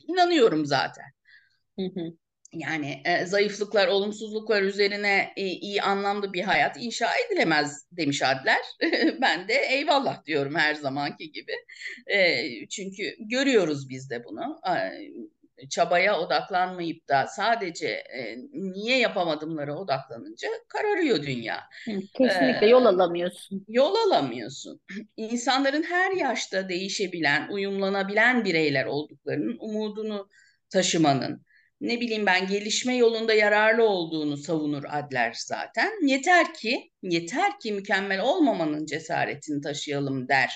[0.09, 1.05] inanıyorum zaten.
[1.79, 2.13] Hı hı.
[2.53, 8.61] Yani e, zayıflıklar, olumsuzluklar üzerine e, iyi anlamlı bir hayat inşa edilemez demiş Adler.
[9.21, 11.53] ben de eyvallah diyorum her zamanki gibi.
[12.07, 14.61] E, çünkü görüyoruz biz de bunu.
[14.69, 14.73] E,
[15.71, 21.61] çabaya odaklanmayıp da sadece e, niye yapamadımlara odaklanınca kararıyor dünya.
[22.19, 23.65] Kesinlikle ee, yol alamıyorsun.
[23.69, 24.81] Yol alamıyorsun.
[25.17, 30.29] İnsanların her yaşta değişebilen, uyumlanabilen bireyler olduklarının umudunu
[30.71, 31.45] taşımanın,
[31.81, 36.07] ne bileyim ben gelişme yolunda yararlı olduğunu savunur Adler zaten.
[36.07, 40.53] Yeter ki, yeter ki mükemmel olmamanın cesaretini taşıyalım der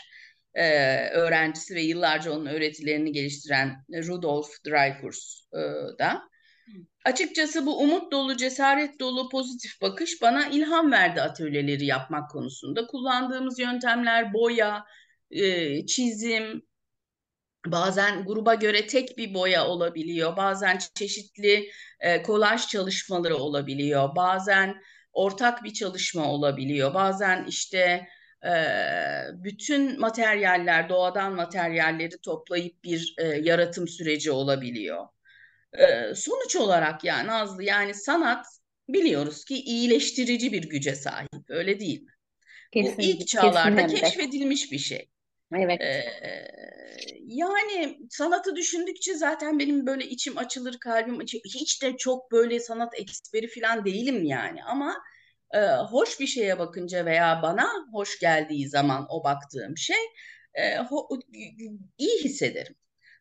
[0.55, 5.59] e, öğrencisi ve yıllarca onun öğretilerini geliştiren Rudolf Dreyfus e,
[5.99, 6.23] da.
[7.05, 12.87] Açıkçası bu umut dolu, cesaret dolu, pozitif bakış bana ilham verdi atölyeleri yapmak konusunda.
[12.87, 14.85] Kullandığımız yöntemler boya,
[15.31, 16.63] e, çizim,
[17.67, 25.65] bazen gruba göre tek bir boya olabiliyor, bazen çeşitli e, kolaj çalışmaları olabiliyor, bazen ortak
[25.65, 28.09] bir çalışma olabiliyor, bazen işte
[29.35, 35.07] bütün materyaller, doğadan materyalleri toplayıp bir yaratım süreci olabiliyor.
[36.15, 38.47] Sonuç olarak yani Nazlı yani sanat
[38.89, 42.11] biliyoruz ki iyileştirici bir güce sahip öyle değil mi?
[42.73, 45.09] Kesinlikle, Bu ilk çağlarda keşfedilmiş bir şey.
[45.55, 45.81] Evet.
[45.81, 46.05] Ee,
[47.27, 51.43] yani sanatı düşündükçe zaten benim böyle içim açılır, kalbim açılır.
[51.45, 54.97] Hiç de çok böyle sanat eksperi falan değilim yani ama
[55.55, 55.59] e,
[55.91, 60.05] hoş bir şeye bakınca veya bana hoş geldiği zaman o baktığım şey
[60.55, 61.09] e, ho,
[61.99, 62.75] iyi hissederim.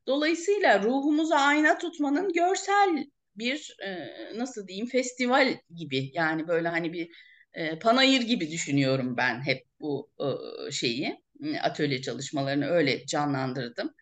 [0.08, 7.10] Dolayısıyla ruhumuzu ayna tutmanın görsel bir e, nasıl diyeyim festival gibi yani böyle hani bir
[7.54, 11.24] e, panayır gibi düşünüyorum ben hep bu e, şeyi
[11.62, 13.94] atölye çalışmalarını öyle canlandırdım.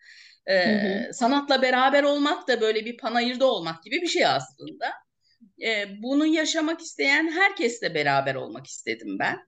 [0.46, 1.14] E, hı hı.
[1.14, 4.92] Sanatla beraber olmak da böyle bir panayırda olmak gibi bir şey aslında.
[5.62, 9.38] E, bunu yaşamak isteyen herkesle beraber olmak istedim ben.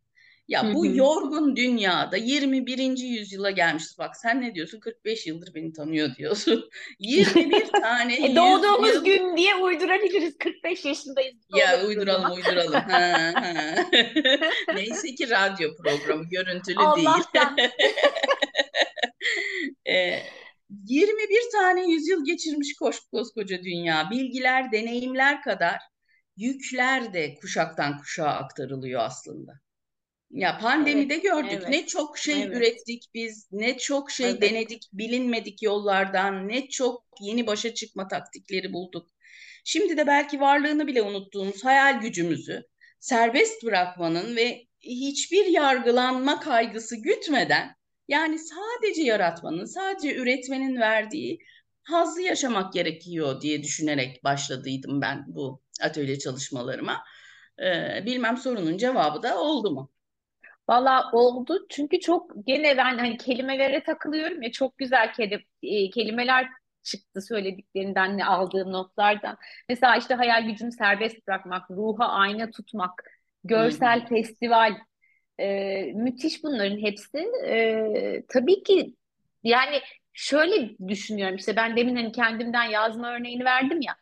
[0.48, 2.78] Ya bu yorgun dünyada 21.
[2.98, 3.98] yüzyıla gelmişiz.
[3.98, 4.80] Bak sen ne diyorsun?
[4.80, 6.70] 45 yıldır beni tanıyor diyorsun.
[6.98, 9.04] 21 tane e, Doğduğumuz yüzyıl...
[9.04, 10.38] gün diye uydurabiliriz.
[10.38, 11.36] 45 yaşındayız.
[11.56, 12.72] Ya uyduralım uyduralım.
[12.72, 13.74] ha, ha.
[14.74, 17.56] Neyse ki radyo programı görüntülü Allah'tan.
[17.56, 17.70] değil.
[19.88, 20.22] e,
[20.84, 24.08] 21 tane yüzyıl geçirmiş koş, koskoca dünya.
[24.10, 25.78] Bilgiler, deneyimler kadar
[26.36, 29.52] yükler de kuşaktan kuşağa aktarılıyor aslında.
[30.30, 32.56] Ya pandemide evet, gördük evet, ne çok şey evet.
[32.56, 34.42] ürettik biz, ne çok şey evet.
[34.42, 39.08] denedik bilinmedik yollardan, ne çok yeni başa çıkma taktikleri bulduk.
[39.64, 42.62] Şimdi de belki varlığını bile unuttuğumuz hayal gücümüzü
[43.00, 47.76] serbest bırakmanın ve hiçbir yargılanma kaygısı gütmeden
[48.08, 51.38] yani sadece yaratmanın, sadece üretmenin verdiği
[51.82, 57.04] hazzı yaşamak gerekiyor diye düşünerek başladıydım ben bu atölye çalışmalarıma.
[57.62, 59.90] Ee, bilmem sorunun cevabı da oldu mu?
[60.68, 66.48] Valla oldu çünkü çok gene ben hani kelimelere takılıyorum ya çok güzel kelim, e, kelimeler
[66.82, 69.36] çıktı söylediklerinden aldığım notlardan.
[69.68, 73.02] Mesela işte hayal gücünü serbest bırakmak, ruha ayna tutmak,
[73.44, 74.16] görsel hmm.
[74.16, 74.74] festival,
[75.38, 77.18] e, müthiş bunların hepsi.
[77.46, 78.94] E, tabii ki
[79.42, 79.80] yani
[80.12, 83.96] şöyle düşünüyorum işte ben demin hani kendimden yazma örneğini verdim ya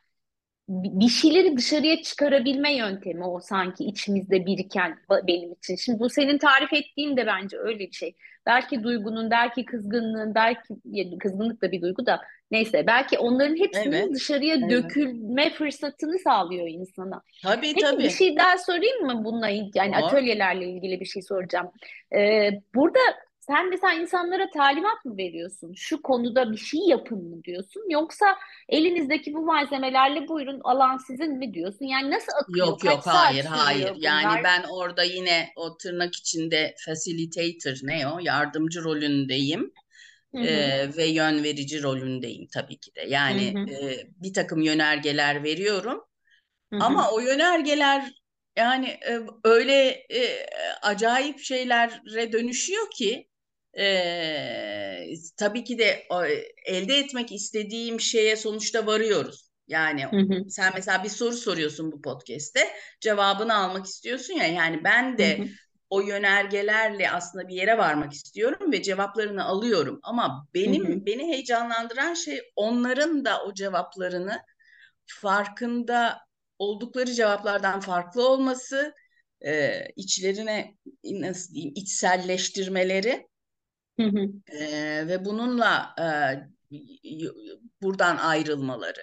[0.69, 5.77] bir şeyleri dışarıya çıkarabilme yöntemi o sanki içimizde biriken benim için.
[5.77, 8.15] Şimdi bu senin tarif ettiğin de bence öyle bir şey.
[8.47, 12.21] Belki duygunun, belki kızgınlığın, belki kızgınlık da bir duygu da
[12.51, 14.15] neyse belki onların hepsinin evet.
[14.15, 14.71] dışarıya evet.
[14.71, 17.23] dökülme fırsatını sağlıyor insana.
[17.43, 18.03] Tabii Peki, tabii.
[18.03, 19.71] bir şey daha sorayım mı bununla ilgili?
[19.75, 20.03] Yani Var.
[20.03, 21.71] atölyelerle ilgili bir şey soracağım.
[22.17, 23.01] Ee, burada
[23.47, 25.73] sen mesela insanlara talimat mı veriyorsun?
[25.77, 27.83] Şu konuda bir şey yapın mı diyorsun?
[27.91, 28.37] Yoksa
[28.69, 31.85] elinizdeki bu malzemelerle buyurun alan sizin mi diyorsun?
[31.85, 32.67] Yani nasıl akıyor?
[32.67, 33.89] Yok yok hayır hayır.
[33.89, 34.01] Bunlar?
[34.01, 39.73] Yani ben orada yine o tırnak içinde facilitator ne o yardımcı rolündeyim.
[40.35, 40.47] Hı hı.
[40.47, 43.01] E, ve yön verici rolündeyim tabii ki de.
[43.09, 43.91] Yani hı hı.
[43.91, 46.05] E, bir takım yönergeler veriyorum.
[46.73, 46.85] Hı hı.
[46.85, 48.13] Ama o yönergeler
[48.57, 50.47] yani e, öyle e,
[50.83, 53.29] acayip şeylere dönüşüyor ki
[53.79, 56.07] e, tabii ki de
[56.67, 59.53] elde etmek istediğim şeye sonuçta varıyoruz.
[59.69, 60.51] Yani hı hı.
[60.51, 62.69] sen mesela bir soru soruyorsun bu podcast'te
[63.01, 65.47] cevabını almak istiyorsun ya yani ben de hı hı.
[65.91, 71.07] o yönergelerle aslında bir yere varmak istiyorum ve cevaplarını alıyorum ama benim hı hı.
[71.07, 74.43] beni heyecanlandıran şey onların da o cevaplarını
[75.07, 76.19] farkında
[76.59, 78.95] oldukları cevaplardan farklı olması,
[79.47, 83.27] e, içlerine nasıl diyeyim içselleştirmeleri
[84.01, 84.57] Hı hı.
[84.57, 84.69] E,
[85.09, 86.07] ve bununla e,
[87.83, 89.03] buradan ayrılmaları.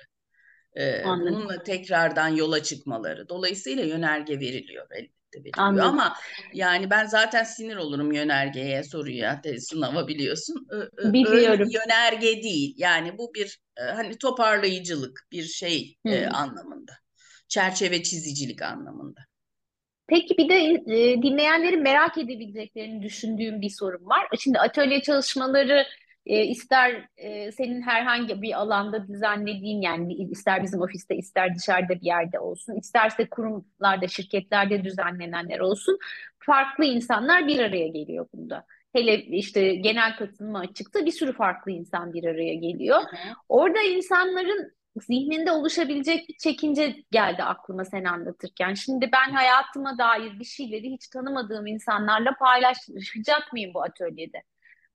[0.78, 3.30] E, bununla tekrardan yola çıkmaları.
[3.30, 5.54] Dolayısıyla yönerge veriliyor elbette veriliyor.
[5.58, 5.90] Anladım.
[5.90, 6.16] Ama
[6.54, 10.68] yani ben zaten sinir olurum yönergeye, soruya, sınava biliyorsun.
[11.04, 11.52] Biliyorum.
[11.52, 12.74] Öyle yönerge değil.
[12.78, 16.94] Yani bu bir hani toparlayıcılık bir şey e, anlamında.
[17.48, 19.20] Çerçeve çizicilik anlamında.
[20.10, 20.56] Peki bir de
[20.96, 24.28] e, dinleyenlerin merak edebileceklerini düşündüğüm bir sorum var.
[24.40, 25.86] Şimdi atölye çalışmaları
[26.26, 32.06] e, ister e, senin herhangi bir alanda düzenlediğin yani ister bizim ofiste ister dışarıda bir
[32.06, 36.00] yerde olsun, isterse kurumlarda, şirketlerde düzenlenenler olsun
[36.40, 38.66] farklı insanlar bir araya geliyor bunda.
[38.94, 42.98] Hele işte genel katılma açıkta bir sürü farklı insan bir araya geliyor.
[42.98, 43.34] Hı hı.
[43.50, 44.72] Orada insanların
[45.04, 48.74] zihninde oluşabilecek bir çekince geldi aklıma sen anlatırken.
[48.74, 54.44] Şimdi ben hayatıma dair bir şeyleri hiç tanımadığım insanlarla paylaşacak mıyım bu atölyede?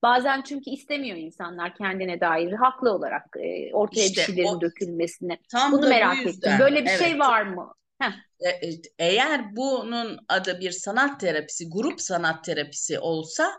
[0.03, 5.37] Bazen çünkü istemiyor insanlar kendine dair haklı olarak e, ortaya işte, bir şeylerin o, dökülmesini.
[5.51, 6.51] Tam Bunu merak bu ettim.
[6.59, 7.07] Böyle bir şey evet.
[7.07, 7.73] şey var mı?
[7.99, 8.11] Heh.
[8.39, 13.51] E, e, eğer bunun adı bir sanat terapisi, grup sanat terapisi olsa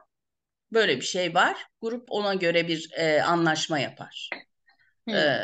[0.72, 1.66] böyle bir şey var.
[1.82, 4.30] Grup ona göre bir e, anlaşma yapar.
[5.08, 5.38] Ee,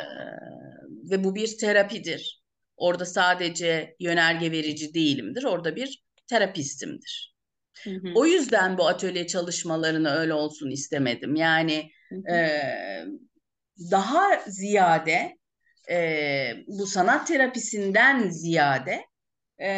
[1.11, 2.42] ve bu bir terapidir.
[2.77, 5.44] Orada sadece yönerge verici değilimdir.
[5.44, 7.37] Orada bir terapistimdir.
[7.85, 8.12] Hı hı.
[8.14, 11.35] O yüzden bu atölye çalışmalarını öyle olsun istemedim.
[11.35, 12.37] Yani hı hı.
[12.37, 12.62] E,
[13.90, 15.38] daha ziyade
[15.90, 15.96] e,
[16.66, 19.05] bu sanat terapisinden ziyade
[19.62, 19.70] e,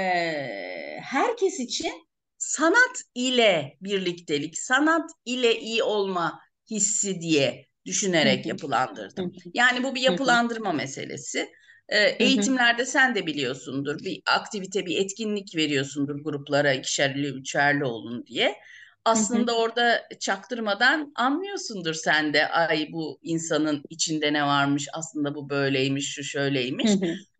[1.03, 9.33] herkes için sanat ile birliktelik, sanat ile iyi olma hissi diye düşünerek yapılandırdım.
[9.55, 11.49] Yani bu bir yapılandırma meselesi.
[11.89, 18.57] E, eğitimlerde sen de biliyorsundur bir aktivite, bir etkinlik veriyorsundur gruplara ikişerli, üçerli olun diye.
[19.05, 26.13] Aslında orada çaktırmadan anlıyorsundur sen de ay bu insanın içinde ne varmış aslında bu böyleymiş
[26.13, 26.91] şu şöyleymiş.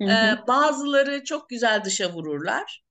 [0.03, 2.85] Ee, bazıları çok güzel dışa vururlar.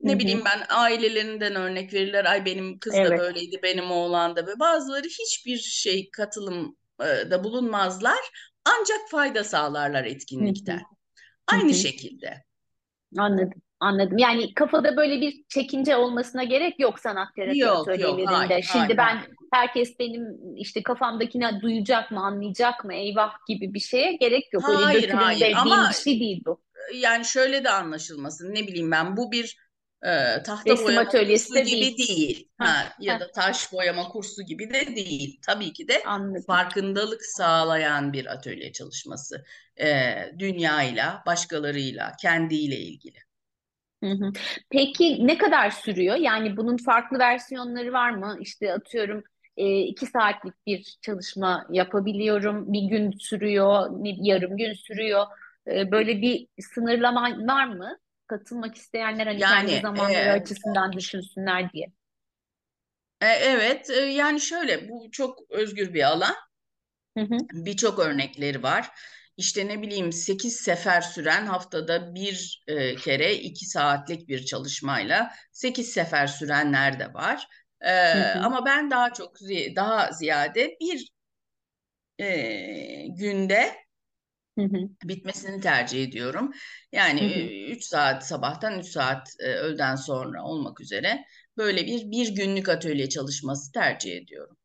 [0.00, 2.24] Ne bileyim ben ailelerinden örnek verirler.
[2.24, 3.10] Ay benim kız evet.
[3.10, 4.60] da böyleydi, benim oğlan da böyle.
[4.60, 8.18] Bazıları hiçbir şey katılım da bulunmazlar.
[8.64, 10.82] Ancak fayda sağlarlar etkinlikten.
[11.46, 12.44] Aynı şekilde.
[13.18, 13.62] Anladım.
[13.80, 14.18] Anladım.
[14.18, 18.22] Yani kafada böyle bir çekince olmasına gerek yok sanat terapi yok, atölyelerinde.
[18.22, 19.30] Yok, hayır, Şimdi hayır, ben hayır.
[19.52, 24.64] herkes benim işte kafamdakini duyacak mı, anlayacak mı, eyvah gibi bir şeye gerek yok.
[24.66, 25.56] Hayır, Öyle hayır.
[25.56, 26.62] Ama bir şey değil bu.
[26.94, 28.54] Yani şöyle de anlaşılmasın.
[28.54, 29.65] Ne bileyim ben bu bir
[30.06, 32.48] e, tahta Resim boyama kursu gibi değil, değil.
[32.58, 35.40] Ha, ha, ya da taş boyama kursu gibi de değil.
[35.46, 36.44] Tabii ki de Anladım.
[36.46, 39.44] farkındalık sağlayan bir atölye çalışması.
[39.80, 43.18] E, dünyayla, başkalarıyla, kendiyle ilgili.
[44.04, 44.32] Hı hı.
[44.70, 46.16] Peki ne kadar sürüyor?
[46.16, 48.36] Yani bunun farklı versiyonları var mı?
[48.40, 49.22] İşte atıyorum
[49.56, 52.72] e, iki saatlik bir çalışma yapabiliyorum.
[52.72, 55.26] Bir gün sürüyor, yarım gün sürüyor.
[55.66, 57.98] E, böyle bir sınırlama var mı?
[58.26, 61.92] Katılmak isteyenler hani yani, kendi zamanları e, açısından düşünsünler diye.
[63.20, 66.34] E, evet, e, yani şöyle bu çok özgür bir alan.
[67.52, 68.90] Birçok örnekleri var.
[69.36, 75.88] İşte ne bileyim 8 sefer süren haftada bir e, kere 2 saatlik bir çalışmayla 8
[75.88, 77.48] sefer sürenler de var.
[77.80, 79.36] E, Ama ben daha çok
[79.76, 81.10] daha ziyade bir
[82.18, 83.85] e, günde
[84.58, 84.88] Hı hı.
[85.04, 86.52] bitmesini tercih ediyorum.
[86.92, 87.20] Yani
[87.70, 91.24] 3 saat sabahtan 3 saat e, öğleden sonra olmak üzere
[91.56, 94.56] böyle bir bir günlük atölye çalışması tercih ediyorum.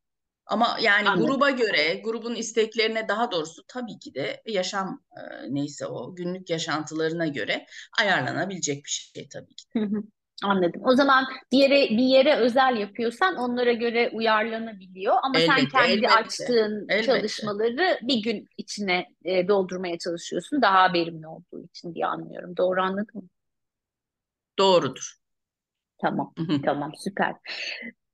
[0.45, 1.27] Ama yani Anladım.
[1.27, 5.21] gruba göre, grubun isteklerine daha doğrusu tabii ki de yaşam e,
[5.53, 7.65] neyse o günlük yaşantılarına göre
[7.99, 9.65] ayarlanabilecek bir şey tabii ki.
[9.75, 10.03] Hı hı.
[10.43, 10.81] Anladım.
[10.85, 16.13] O zaman yere bir yere özel yapıyorsan onlara göre uyarlanabiliyor ama elbette, sen kendi elbette,
[16.13, 17.03] açtığın elbette.
[17.03, 22.57] çalışmaları bir gün içine e, doldurmaya çalışıyorsun daha verimli olduğu için diye anlıyorum.
[22.57, 23.29] Doğru anladın mı?
[24.59, 25.13] Doğrudur.
[26.01, 26.33] Tamam.
[26.65, 27.35] tamam süper.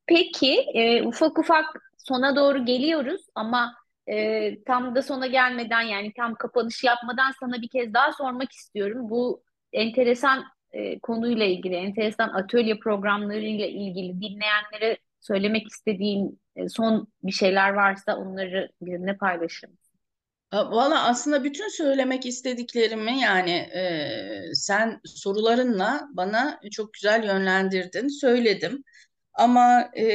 [0.08, 1.66] Peki e, ufak ufak
[1.98, 3.74] sona doğru geliyoruz ama
[4.08, 9.10] e, tam da sona gelmeden yani tam kapanış yapmadan sana bir kez daha sormak istiyorum.
[9.10, 17.32] Bu enteresan e, konuyla ilgili, enteresan atölye programlarıyla ilgili dinleyenlere söylemek istediğin e, son bir
[17.32, 19.70] şeyler varsa onları bizimle paylaşır
[20.54, 28.84] Valla aslında bütün söylemek istediklerimi yani e, sen sorularınla bana çok güzel yönlendirdin, söyledim.
[29.34, 30.06] Ama e,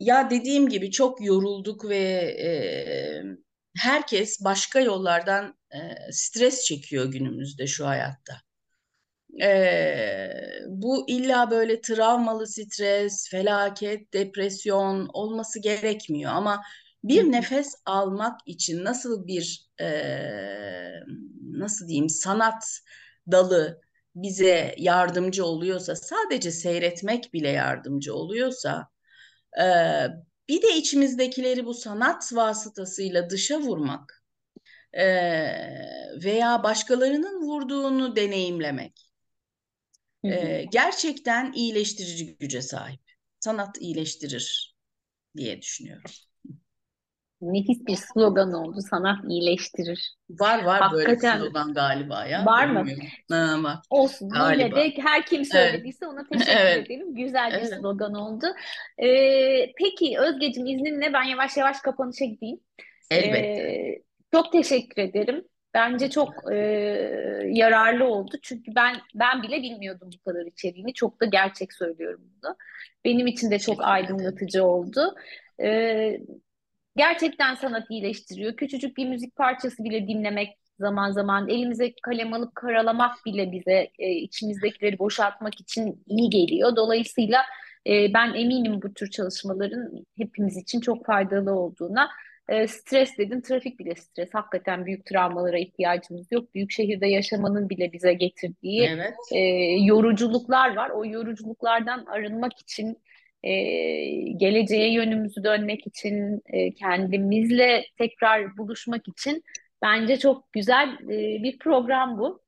[0.00, 1.96] ya dediğim gibi çok yorulduk ve
[2.40, 2.48] e,
[3.78, 5.78] herkes başka yollardan e,
[6.12, 8.34] stres çekiyor günümüzde şu hayatta.
[9.42, 9.48] E,
[10.68, 16.62] bu illa böyle travmalı stres, felaket, depresyon olması gerekmiyor ama
[17.04, 19.88] bir nefes almak için nasıl bir e,
[21.42, 22.80] nasıl diyeyim sanat
[23.30, 23.80] dalı
[24.14, 28.88] bize yardımcı oluyorsa sadece seyretmek bile yardımcı oluyorsa
[29.60, 29.64] e,
[30.48, 34.24] bir de içimizdekileri bu sanat vasıtasıyla dışa vurmak
[34.92, 35.04] e,
[36.24, 39.08] veya başkalarının vurduğunu deneyimlemek
[40.24, 43.00] e, gerçekten iyileştirici güce sahip.
[43.40, 44.76] Sanat iyileştirir.
[45.36, 46.10] diye düşünüyorum.
[47.40, 48.80] Nefis bir slogan oldu.
[48.90, 50.14] Sanat iyileştirir.
[50.30, 51.38] Var var Hakikaten.
[51.40, 52.46] böyle slogan galiba ya.
[52.46, 52.84] Var mı?
[53.30, 53.76] Ha, var.
[53.90, 54.28] Olsun.
[54.28, 54.80] Galiba.
[54.80, 56.86] Yine de her kim söylediyse ona teşekkür Evet.
[56.86, 57.14] ederim.
[57.14, 57.74] Güzel bir Evet.
[57.80, 58.46] slogan oldu.
[59.02, 62.60] Ee, peki Özgeciğim izninle ben yavaş yavaş kapanışa gideyim.
[63.10, 63.38] Elbette.
[63.46, 65.44] Ee, çok teşekkür ederim.
[65.74, 66.56] Bence çok e,
[67.46, 68.36] yararlı oldu.
[68.42, 70.94] Çünkü ben ben bile bilmiyordum bu kadar içeriğini.
[70.94, 72.56] Çok da gerçek söylüyorum bunu.
[73.04, 75.14] Benim için de çok aydınlatıcı oldu.
[75.62, 76.18] Ee,
[76.96, 78.56] gerçekten sanat iyileştiriyor.
[78.56, 84.10] Küçücük bir müzik parçası bile dinlemek zaman zaman elimize kalem alıp karalamak bile bize e,
[84.10, 86.76] içimizdekileri boşaltmak için iyi geliyor.
[86.76, 87.42] Dolayısıyla
[87.86, 92.08] e, ben eminim bu tür çalışmaların hepimiz için çok faydalı olduğuna.
[92.48, 94.34] E, stres dedin, trafik bile stres.
[94.34, 96.54] Hakikaten büyük travmalara ihtiyacımız yok.
[96.54, 99.14] Büyük şehirde yaşamanın bile bize getirdiği Evet.
[99.32, 99.38] e,
[99.84, 100.90] yoruculuklar var.
[100.90, 102.98] O yoruculuklardan arınmak için,
[103.42, 103.52] e,
[104.36, 109.42] geleceğe yönümüzü dönmek için, e, kendimizle tekrar buluşmak için
[109.82, 112.42] bence çok güzel e, bir program bu.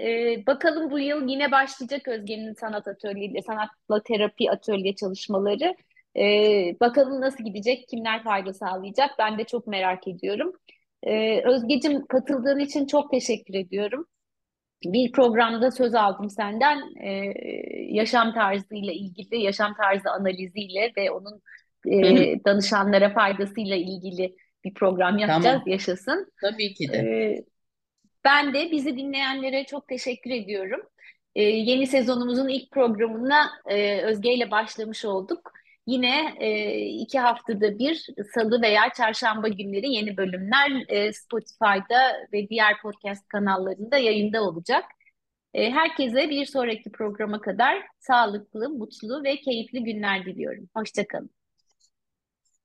[0.00, 5.74] E, bakalım bu yıl yine başlayacak Özge'nin sanat atölye, sanatla terapi atölye çalışmaları.
[6.16, 6.22] E,
[6.80, 9.10] bakalım nasıl gidecek, kimler fayda sağlayacak?
[9.18, 10.52] Ben de çok merak ediyorum.
[11.02, 14.06] E, Özgeciğim katıldığın için çok teşekkür ediyorum.
[14.84, 17.32] Bir programda söz aldım senden e,
[17.90, 21.42] yaşam tarzıyla ilgili, yaşam tarzı analiziyle ve onun
[21.86, 25.44] e, danışanlara faydasıyla ilgili bir program yapacağız.
[25.44, 25.62] Tamam.
[25.66, 26.32] Yaşasın.
[26.40, 26.96] Tabii ki de.
[26.96, 27.44] E,
[28.24, 30.80] ben de bizi dinleyenlere çok teşekkür ediyorum.
[31.34, 35.52] E, yeni sezonumuzun ilk programına e, Özge ile başlamış olduk.
[35.86, 42.82] Yine e, iki haftada bir salı veya çarşamba günleri yeni bölümler e, Spotify'da ve diğer
[42.82, 44.84] podcast kanallarında yayında olacak.
[45.54, 50.68] E, herkese bir sonraki programa kadar sağlıklı, mutlu ve keyifli günler diliyorum.
[50.76, 51.43] Hoşçakalın.